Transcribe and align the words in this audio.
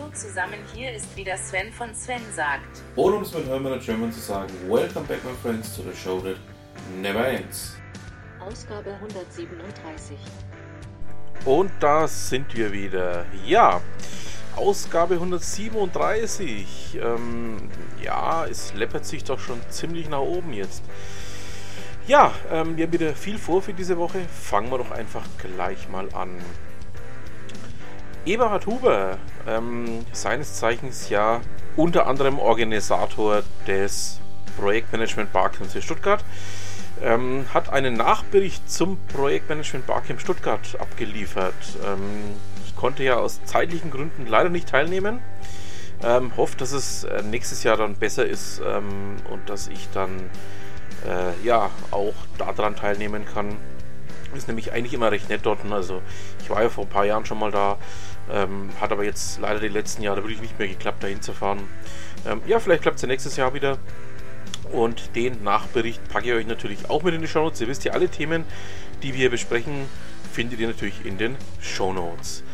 Hallo 0.00 0.12
zusammen, 0.12 0.58
hier 0.72 0.92
ist 0.92 1.14
wieder 1.14 1.36
Sven 1.36 1.72
von 1.72 1.94
Sven 1.94 2.22
sagt. 2.34 2.82
Oder 2.96 3.16
um 3.16 3.22
es 3.22 3.34
mit 3.34 3.46
Hermann 3.46 3.78
German 3.80 4.10
zu 4.10 4.20
sagen, 4.20 4.50
Welcome 4.66 5.06
back 5.06 5.22
my 5.24 5.32
friends 5.42 5.76
to 5.76 5.82
the 5.82 5.94
show 5.94 6.20
that 6.20 6.36
never 7.02 7.26
ends. 7.26 7.76
Ausgabe 8.40 8.94
137. 8.94 10.16
Und 11.44 11.70
da 11.80 12.08
sind 12.08 12.56
wir 12.56 12.72
wieder. 12.72 13.26
Ja, 13.44 13.82
Ausgabe 14.56 15.14
137. 15.14 16.98
Ähm, 17.02 17.68
ja, 18.02 18.46
es 18.46 18.72
läppert 18.72 19.04
sich 19.04 19.24
doch 19.24 19.38
schon 19.38 19.60
ziemlich 19.68 20.08
nach 20.08 20.20
oben 20.20 20.54
jetzt. 20.54 20.82
Ja, 22.06 22.32
ähm, 22.50 22.76
wir 22.78 22.86
haben 22.86 22.92
wieder 22.92 23.14
viel 23.14 23.38
vor 23.38 23.60
für 23.60 23.74
diese 23.74 23.98
Woche. 23.98 24.20
Fangen 24.20 24.70
wir 24.70 24.78
doch 24.78 24.92
einfach 24.92 25.24
gleich 25.38 25.90
mal 25.90 26.08
an. 26.14 26.38
Eberhard 28.26 28.66
Huber, 28.66 29.18
ähm, 29.46 30.04
seines 30.12 30.54
Zeichens 30.54 31.08
ja 31.08 31.40
unter 31.76 32.06
anderem 32.06 32.38
Organisator 32.38 33.42
des 33.66 34.20
Projektmanagement 34.58 35.32
Barcamps 35.32 35.74
in 35.74 35.82
Stuttgart, 35.82 36.24
ähm, 37.02 37.46
hat 37.54 37.70
einen 37.70 37.94
Nachbericht 37.94 38.70
zum 38.70 38.98
Projektmanagement 39.08 39.86
Barcamp 39.86 40.20
Stuttgart 40.20 40.60
abgeliefert. 40.78 41.54
Ähm, 41.86 42.36
ich 42.66 42.76
konnte 42.76 43.02
ja 43.02 43.16
aus 43.16 43.42
zeitlichen 43.44 43.90
Gründen 43.90 44.26
leider 44.26 44.50
nicht 44.50 44.68
teilnehmen. 44.68 45.20
Ähm, 46.02 46.32
hoffe, 46.36 46.56
dass 46.56 46.72
es 46.72 47.04
äh, 47.04 47.22
nächstes 47.22 47.62
Jahr 47.62 47.76
dann 47.76 47.94
besser 47.94 48.24
ist 48.24 48.62
ähm, 48.66 49.16
und 49.30 49.50
dass 49.50 49.68
ich 49.68 49.88
dann 49.92 50.30
äh, 51.06 51.46
ja 51.46 51.70
auch 51.90 52.14
daran 52.38 52.74
teilnehmen 52.74 53.26
kann. 53.26 53.56
Ist 54.34 54.48
nämlich 54.48 54.72
eigentlich 54.72 54.94
immer 54.94 55.10
recht 55.10 55.28
nett 55.28 55.40
dort. 55.44 55.58
Also 55.70 56.02
ich 56.40 56.50
war 56.50 56.62
ja 56.62 56.68
vor 56.68 56.84
ein 56.84 56.90
paar 56.90 57.04
Jahren 57.04 57.26
schon 57.26 57.38
mal 57.38 57.50
da, 57.50 57.78
ähm, 58.30 58.70
hat 58.80 58.92
aber 58.92 59.04
jetzt 59.04 59.40
leider 59.40 59.60
die 59.60 59.68
letzten 59.68 60.02
Jahre 60.02 60.22
wirklich 60.22 60.40
nicht 60.40 60.58
mehr 60.58 60.68
geklappt, 60.68 61.02
dahin 61.02 61.20
zu 61.20 61.32
fahren. 61.32 61.60
Ähm, 62.26 62.40
ja, 62.46 62.60
vielleicht 62.60 62.82
klappt 62.82 62.96
es 62.96 63.02
ja 63.02 63.08
nächstes 63.08 63.36
Jahr 63.36 63.54
wieder. 63.54 63.78
Und 64.72 65.16
den 65.16 65.42
Nachbericht 65.42 66.08
packe 66.08 66.28
ich 66.28 66.32
euch 66.32 66.46
natürlich 66.46 66.88
auch 66.88 67.02
mit 67.02 67.14
in 67.14 67.20
die 67.20 67.28
Show 67.28 67.42
Notes. 67.42 67.60
Ihr 67.60 67.68
wisst 67.68 67.84
ja, 67.84 67.92
alle 67.92 68.08
Themen, 68.08 68.44
die 69.02 69.14
wir 69.14 69.30
besprechen, 69.30 69.88
findet 70.32 70.60
ihr 70.60 70.68
natürlich 70.68 71.04
in 71.04 71.18
den 71.18 71.36
Show 71.60 71.92
Notes. 71.92 72.44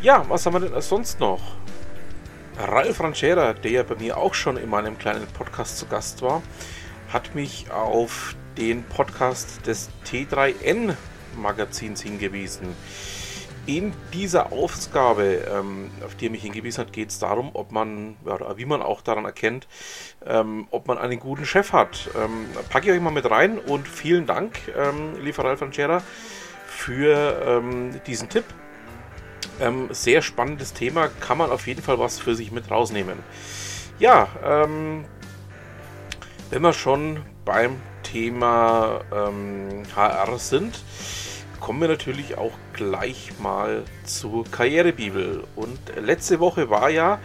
Ja, 0.00 0.24
was 0.28 0.46
haben 0.46 0.54
wir 0.54 0.60
denn 0.60 0.80
sonst 0.80 1.20
noch? 1.20 1.40
Ralf 2.58 3.00
Ranchera, 3.00 3.52
der 3.52 3.70
ja 3.70 3.82
bei 3.82 3.94
mir 3.96 4.16
auch 4.16 4.34
schon 4.34 4.56
in 4.56 4.68
meinem 4.68 4.98
kleinen 4.98 5.26
Podcast 5.26 5.78
zu 5.78 5.86
Gast 5.86 6.22
war, 6.22 6.42
hat 7.12 7.34
mich 7.34 7.70
auf 7.70 8.34
den 8.56 8.82
Podcast 8.84 9.66
des 9.66 9.90
T3N 10.06 10.94
Magazins 11.36 12.02
hingewiesen. 12.02 12.74
In 13.64 13.92
dieser 14.12 14.50
Ausgabe, 14.50 15.44
ähm, 15.48 15.90
auf 16.04 16.16
die 16.16 16.26
er 16.26 16.30
mich 16.32 16.42
hingewiesen 16.42 16.84
hat, 16.84 16.92
geht 16.92 17.10
es 17.10 17.20
darum, 17.20 17.50
ob 17.54 17.70
man, 17.70 18.16
oder 18.24 18.56
wie 18.56 18.64
man 18.64 18.82
auch 18.82 19.02
daran 19.02 19.24
erkennt, 19.24 19.68
ähm, 20.26 20.66
ob 20.72 20.88
man 20.88 20.98
einen 20.98 21.20
guten 21.20 21.44
Chef 21.44 21.72
hat. 21.72 22.10
Ähm, 22.16 22.46
packe 22.70 22.88
ich 22.88 22.92
euch 22.92 23.00
mal 23.00 23.12
mit 23.12 23.30
rein 23.30 23.58
und 23.58 23.86
vielen 23.86 24.26
Dank, 24.26 24.58
ähm, 24.76 25.14
lieber 25.22 25.44
Ralf 25.44 25.62
Angera, 25.62 26.02
für 26.66 27.40
ähm, 27.46 28.00
diesen 28.04 28.28
Tipp. 28.28 28.44
Ähm, 29.60 29.88
sehr 29.92 30.22
spannendes 30.22 30.72
Thema, 30.72 31.08
kann 31.20 31.38
man 31.38 31.50
auf 31.50 31.68
jeden 31.68 31.82
Fall 31.82 32.00
was 32.00 32.18
für 32.18 32.34
sich 32.34 32.50
mit 32.50 32.68
rausnehmen. 32.68 33.18
Ja, 34.00 34.26
ähm, 34.44 35.04
wenn 36.52 36.60
wir 36.60 36.74
schon 36.74 37.22
beim 37.46 37.80
Thema 38.02 39.00
ähm, 39.10 39.84
HR 39.96 40.38
sind, 40.38 40.84
kommen 41.60 41.80
wir 41.80 41.88
natürlich 41.88 42.36
auch 42.36 42.52
gleich 42.74 43.32
mal 43.40 43.84
zur 44.04 44.44
Karrierebibel. 44.44 45.44
Und 45.56 45.78
letzte 45.96 46.40
Woche 46.40 46.68
war 46.68 46.90
ja 46.90 47.20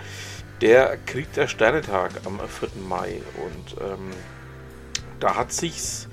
der 0.62 0.98
Krieg 1.06 1.34
der 1.34 1.50
Sternetag 1.50 2.12
am 2.24 2.40
4. 2.40 2.70
Mai. 2.88 3.22
Und 3.36 3.82
ähm, 3.82 4.12
da 5.20 5.36
hat 5.36 5.52
sich's 5.52 6.08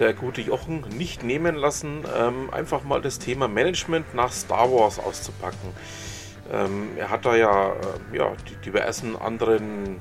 der 0.00 0.12
gute 0.12 0.40
Jochen 0.40 0.80
nicht 0.96 1.22
nehmen 1.22 1.54
lassen, 1.54 2.04
ähm, 2.18 2.50
einfach 2.50 2.82
mal 2.82 3.00
das 3.00 3.20
Thema 3.20 3.46
Management 3.46 4.14
nach 4.14 4.32
Star 4.32 4.68
Wars 4.72 4.98
auszupacken. 4.98 5.72
Ähm, 6.50 6.88
er 6.96 7.10
hat 7.10 7.24
da 7.24 7.36
ja, 7.36 7.68
äh, 7.70 8.16
ja 8.16 8.32
die 8.50 8.56
diversen 8.64 9.14
anderen 9.14 10.00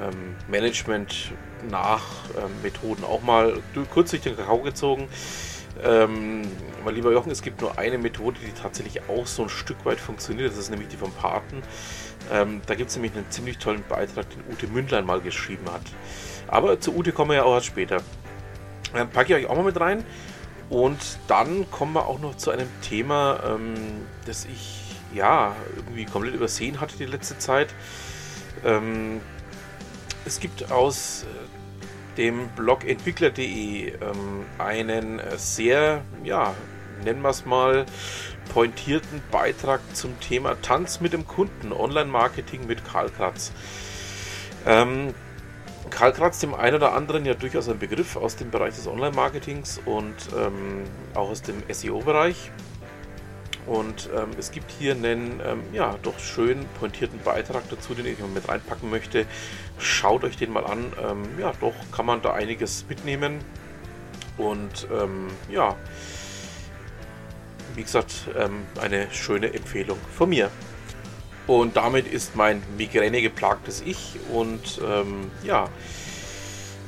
ähm, 0.00 0.36
Management 0.48 1.32
nach 1.70 2.02
ähm, 2.36 2.50
Methoden 2.62 3.04
auch 3.04 3.22
mal 3.22 3.60
kurz 3.90 4.10
durch 4.10 4.22
den 4.22 4.36
Kakao 4.36 4.58
gezogen. 4.58 5.08
Ähm, 5.82 6.42
mein 6.84 6.94
lieber 6.94 7.12
Jochen, 7.12 7.32
es 7.32 7.42
gibt 7.42 7.60
nur 7.60 7.78
eine 7.78 7.98
Methode, 7.98 8.38
die 8.44 8.52
tatsächlich 8.52 9.08
auch 9.08 9.26
so 9.26 9.44
ein 9.44 9.48
Stück 9.48 9.84
weit 9.84 9.98
funktioniert. 10.00 10.50
Das 10.50 10.58
ist 10.58 10.70
nämlich 10.70 10.88
die 10.88 10.96
vom 10.96 11.12
Paten. 11.12 11.62
Ähm, 12.30 12.60
da 12.66 12.74
gibt 12.74 12.90
es 12.90 12.96
nämlich 12.96 13.14
einen 13.14 13.30
ziemlich 13.30 13.58
tollen 13.58 13.82
Beitrag, 13.88 14.26
den 14.30 14.42
Ute 14.52 14.66
Mündlein 14.66 15.04
mal 15.04 15.20
geschrieben 15.20 15.66
hat. 15.72 15.82
Aber 16.48 16.78
zu 16.80 16.94
Ute 16.94 17.12
kommen 17.12 17.30
wir 17.30 17.38
ja 17.38 17.44
auch 17.44 17.54
erst 17.54 17.66
später. 17.66 18.02
Ähm, 18.94 19.08
packe 19.08 19.36
ich 19.36 19.44
euch 19.44 19.50
auch 19.50 19.56
mal 19.56 19.64
mit 19.64 19.80
rein. 19.80 20.04
Und 20.68 21.18
dann 21.28 21.70
kommen 21.70 21.94
wir 21.94 22.06
auch 22.06 22.20
noch 22.20 22.36
zu 22.36 22.50
einem 22.50 22.68
Thema, 22.80 23.40
ähm, 23.44 23.74
das 24.26 24.44
ich 24.46 24.82
ja 25.14 25.54
irgendwie 25.76 26.06
komplett 26.06 26.34
übersehen 26.34 26.80
hatte 26.80 26.96
die 26.96 27.04
letzte 27.04 27.38
Zeit. 27.38 27.74
Es 30.24 30.38
gibt 30.38 30.70
aus 30.70 31.24
äh, 31.24 32.16
dem 32.16 32.48
Blog 32.50 32.84
entwickler.de 32.84 33.92
ähm, 33.92 34.46
einen 34.58 35.18
äh, 35.18 35.36
sehr, 35.36 36.02
ja, 36.22 36.54
nennen 37.04 37.22
wir 37.22 37.30
es 37.30 37.44
mal, 37.44 37.86
pointierten 38.52 39.22
Beitrag 39.30 39.80
zum 39.94 40.18
Thema 40.20 40.60
Tanz 40.62 41.00
mit 41.00 41.12
dem 41.12 41.26
Kunden, 41.26 41.72
Online-Marketing 41.72 42.66
mit 42.66 42.84
Karl 42.84 43.10
Kratz. 43.10 43.52
Ähm, 44.66 45.14
Karl 45.90 46.12
Kratz 46.12 46.38
dem 46.38 46.54
einen 46.54 46.76
oder 46.76 46.92
anderen 46.92 47.24
ja 47.26 47.34
durchaus 47.34 47.68
ein 47.68 47.78
Begriff 47.78 48.16
aus 48.16 48.36
dem 48.36 48.50
Bereich 48.50 48.74
des 48.74 48.86
Online-Marketings 48.86 49.80
und 49.84 50.14
ähm, 50.36 50.84
auch 51.14 51.30
aus 51.30 51.42
dem 51.42 51.62
SEO-Bereich. 51.68 52.50
Und 53.66 54.10
ähm, 54.14 54.30
es 54.38 54.50
gibt 54.50 54.70
hier 54.72 54.92
einen 54.92 55.40
ähm, 55.44 55.62
ja, 55.72 55.96
doch 56.02 56.18
schön 56.18 56.66
pointierten 56.80 57.20
Beitrag 57.20 57.62
dazu, 57.70 57.94
den 57.94 58.06
ich 58.06 58.18
mal 58.18 58.28
mit 58.28 58.48
reinpacken 58.48 58.90
möchte. 58.90 59.26
Schaut 59.78 60.24
euch 60.24 60.36
den 60.36 60.52
mal 60.52 60.64
an. 60.64 60.92
Ähm, 61.00 61.22
ja, 61.38 61.52
doch 61.60 61.74
kann 61.92 62.06
man 62.06 62.22
da 62.22 62.32
einiges 62.32 62.84
mitnehmen. 62.88 63.38
Und 64.36 64.88
ähm, 64.92 65.28
ja, 65.50 65.76
wie 67.74 67.82
gesagt, 67.82 68.28
ähm, 68.36 68.66
eine 68.80 69.10
schöne 69.12 69.54
Empfehlung 69.54 69.98
von 70.16 70.30
mir. 70.30 70.50
Und 71.46 71.76
damit 71.76 72.06
ist 72.06 72.36
mein 72.36 72.62
Migräne 72.76 73.20
geplagtes 73.20 73.82
Ich 73.84 74.16
und 74.32 74.80
ähm, 74.86 75.30
ja, 75.42 75.68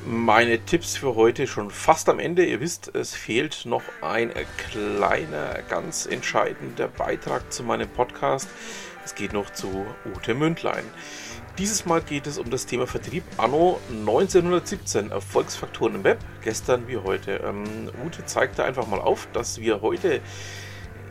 meine 0.05 0.59
Tipps 0.59 0.95
für 0.95 1.15
heute 1.15 1.47
schon 1.47 1.71
fast 1.71 2.09
am 2.09 2.19
Ende. 2.19 2.45
Ihr 2.45 2.59
wisst, 2.59 2.93
es 2.95 3.15
fehlt 3.15 3.65
noch 3.65 3.81
ein 4.01 4.31
kleiner, 4.57 5.61
ganz 5.67 6.05
entscheidender 6.05 6.87
Beitrag 6.87 7.51
zu 7.51 7.63
meinem 7.63 7.89
Podcast. 7.89 8.47
Es 9.03 9.15
geht 9.15 9.33
noch 9.33 9.49
zu 9.51 9.85
Ute 10.05 10.35
Mündlein. 10.35 10.83
Dieses 11.57 11.85
Mal 11.85 12.01
geht 12.01 12.27
es 12.27 12.37
um 12.37 12.49
das 12.51 12.65
Thema 12.65 12.85
Vertrieb 12.85 13.23
anno 13.37 13.79
1917, 13.89 15.11
Erfolgsfaktoren 15.11 15.95
im 15.95 16.03
Web, 16.03 16.19
gestern 16.43 16.87
wie 16.87 16.97
heute. 16.97 17.41
Ähm, 17.43 17.63
Ute 18.05 18.25
zeigte 18.25 18.63
einfach 18.63 18.87
mal 18.87 18.99
auf, 18.99 19.27
dass 19.33 19.59
wir 19.59 19.81
heute 19.81 20.21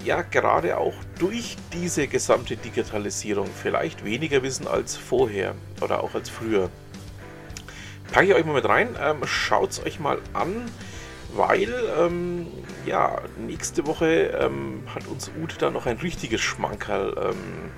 ja 0.05 0.23
gerade 0.23 0.79
auch 0.79 0.95
durch 1.19 1.57
diese 1.73 2.07
gesamte 2.07 2.57
Digitalisierung 2.57 3.49
vielleicht 3.63 4.05
weniger 4.05 4.43
wissen 4.43 4.69
als 4.69 4.97
vorher 4.97 5.55
oder 5.81 6.05
auch 6.05 6.15
als 6.15 6.29
früher. 6.29 6.71
Packe 8.15 8.29
ich 8.29 8.35
euch 8.35 8.45
mal 8.45 8.55
mit 8.55 8.69
rein, 8.69 8.97
ähm, 9.03 9.27
schaut 9.27 9.73
es 9.73 9.85
euch 9.85 9.99
mal 9.99 10.21
an, 10.35 10.71
weil 11.35 11.75
ähm, 11.99 12.47
ja, 12.87 13.21
nächste 13.37 13.89
Woche 13.89 14.39
ähm, 14.41 14.85
hat 14.95 15.09
uns 15.09 15.33
Ute 15.43 15.59
da 15.59 15.69
noch 15.69 15.87
ein 15.87 15.97
richtiges 15.97 16.41
Schmankerl 16.41 17.13
ähm, 17.21 17.73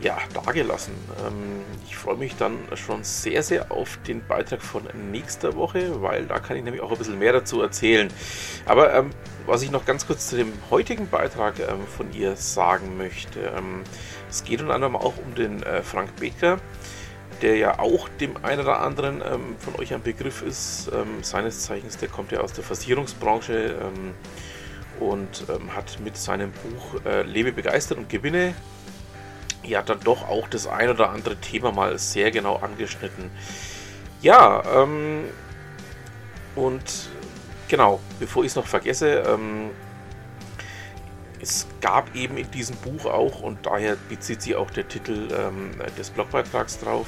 ja, 0.00 0.18
dagelassen. 0.32 0.94
Ähm, 1.26 1.64
ich 1.84 1.96
freue 1.96 2.16
mich 2.16 2.36
dann 2.36 2.56
schon 2.76 3.02
sehr, 3.02 3.42
sehr 3.42 3.72
auf 3.72 3.98
den 4.06 4.24
Beitrag 4.24 4.62
von 4.62 4.84
nächster 5.10 5.56
Woche, 5.56 6.00
weil 6.00 6.26
da 6.26 6.38
kann 6.38 6.56
ich 6.56 6.62
nämlich 6.62 6.80
auch 6.80 6.92
ein 6.92 6.98
bisschen 6.98 7.18
mehr 7.18 7.32
dazu 7.32 7.60
erzählen. 7.60 8.06
Aber 8.66 8.94
ähm, 8.94 9.10
was 9.46 9.62
ich 9.62 9.72
noch 9.72 9.84
ganz 9.84 10.06
kurz 10.06 10.28
zu 10.28 10.36
dem 10.36 10.52
heutigen 10.70 11.08
Beitrag 11.08 11.58
ähm, 11.58 11.84
von 11.88 12.12
ihr 12.12 12.36
sagen 12.36 12.96
möchte, 12.98 13.52
es 14.30 14.44
geht 14.44 14.60
unter 14.60 14.74
anderem 14.74 14.94
auch 14.94 15.14
um 15.16 15.34
den 15.34 15.64
äh, 15.64 15.82
Frank 15.82 16.14
Becker, 16.20 16.60
der 17.44 17.56
ja 17.56 17.78
auch 17.78 18.08
dem 18.08 18.42
einen 18.42 18.62
oder 18.62 18.80
anderen 18.80 19.20
ähm, 19.20 19.56
von 19.58 19.76
euch 19.76 19.92
ein 19.92 20.02
Begriff 20.02 20.42
ist, 20.42 20.90
ähm, 20.92 21.22
seines 21.22 21.60
Zeichens, 21.60 21.98
der 21.98 22.08
kommt 22.08 22.32
ja 22.32 22.40
aus 22.40 22.54
der 22.54 22.64
Versicherungsbranche 22.64 23.76
und 24.98 25.44
hat 25.74 25.98
mit 26.02 26.16
seinem 26.16 26.52
Buch 26.52 27.04
äh, 27.04 27.22
Lebe 27.22 27.52
begeistert 27.52 27.98
und 27.98 28.08
gewinne 28.08 28.54
ja 29.62 29.82
dann 29.82 30.00
doch 30.00 30.28
auch 30.28 30.48
das 30.48 30.66
ein 30.66 30.88
oder 30.88 31.10
andere 31.10 31.36
Thema 31.36 31.72
mal 31.72 31.98
sehr 31.98 32.30
genau 32.30 32.56
angeschnitten. 32.56 33.30
Ja, 34.22 34.62
ähm, 34.82 35.24
und 36.54 37.10
genau, 37.68 38.00
bevor 38.20 38.44
ich 38.44 38.52
es 38.52 38.56
noch 38.56 38.66
vergesse, 38.66 39.22
ähm, 39.26 39.70
es 41.44 41.66
gab 41.82 42.14
eben 42.16 42.38
in 42.38 42.50
diesem 42.50 42.74
Buch 42.76 43.04
auch, 43.04 43.42
und 43.42 43.66
daher 43.66 43.96
bezieht 44.08 44.40
sich 44.40 44.56
auch 44.56 44.70
der 44.70 44.88
Titel 44.88 45.28
ähm, 45.30 45.72
des 45.98 46.08
Blogbeitrags 46.10 46.78
drauf, 46.80 47.06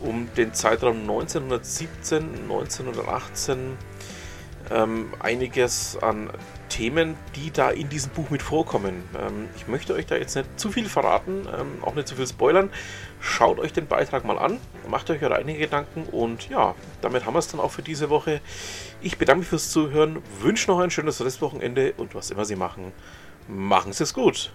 um 0.00 0.32
den 0.34 0.54
Zeitraum 0.54 1.00
1917, 1.00 2.24
1918 2.44 3.76
ähm, 4.70 5.12
einiges 5.18 5.98
an 6.00 6.30
Themen, 6.70 7.16
die 7.34 7.50
da 7.50 7.70
in 7.70 7.88
diesem 7.88 8.12
Buch 8.12 8.30
mit 8.30 8.40
vorkommen. 8.40 9.02
Ähm, 9.18 9.48
ich 9.56 9.68
möchte 9.68 9.92
euch 9.92 10.06
da 10.06 10.16
jetzt 10.16 10.36
nicht 10.36 10.58
zu 10.58 10.70
viel 10.70 10.88
verraten, 10.88 11.46
ähm, 11.58 11.82
auch 11.82 11.94
nicht 11.94 12.08
zu 12.08 12.14
viel 12.14 12.26
spoilern. 12.26 12.70
Schaut 13.20 13.58
euch 13.58 13.72
den 13.72 13.86
Beitrag 13.86 14.24
mal 14.24 14.38
an, 14.38 14.58
macht 14.88 15.10
euch 15.10 15.22
eure 15.22 15.34
eigenen 15.34 15.58
Gedanken 15.58 16.04
und 16.04 16.48
ja, 16.48 16.74
damit 17.02 17.26
haben 17.26 17.34
wir 17.34 17.40
es 17.40 17.48
dann 17.48 17.60
auch 17.60 17.72
für 17.72 17.82
diese 17.82 18.08
Woche. 18.08 18.40
Ich 19.02 19.18
bedanke 19.18 19.40
mich 19.40 19.48
fürs 19.48 19.70
Zuhören, 19.70 20.22
wünsche 20.40 20.70
noch 20.70 20.78
ein 20.78 20.90
schönes 20.90 21.22
Restwochenende 21.22 21.92
und 21.98 22.14
was 22.14 22.30
immer 22.30 22.46
Sie 22.46 22.56
machen, 22.56 22.92
machen 23.48 23.92
Sie 23.92 24.04
es 24.04 24.14
gut. 24.14 24.50